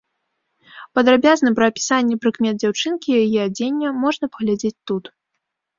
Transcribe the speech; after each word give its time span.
Падрабязна 0.99 1.49
пра 1.59 1.69
апісанне 1.73 2.15
прыкмет 2.23 2.55
дзяўчынкі, 2.65 3.09
яе 3.23 3.39
адзення 3.47 3.89
можна 4.03 4.25
паглядзець 4.37 4.79
тут. 4.91 5.03